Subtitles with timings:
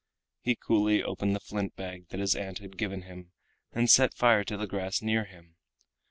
[0.41, 3.33] He coolly opened the flint bag that his aunt had given him
[3.71, 5.57] and set fire to the grass near him.